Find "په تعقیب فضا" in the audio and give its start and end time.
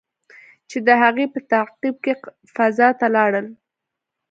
1.33-2.89